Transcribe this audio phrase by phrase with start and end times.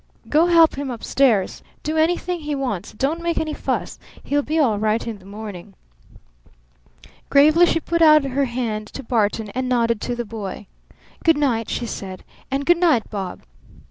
[0.29, 1.61] Go help him up stairs.
[1.83, 2.91] Do anything he wants.
[2.91, 3.99] But don't make any fuss.
[4.23, 5.75] He'll be all right in the morning."
[7.29, 10.65] Gravely she put out her hand to Barton, and nodded to the boy.
[11.23, 12.23] "Good night!" she said.
[12.49, 13.41] "And good night, Bob!"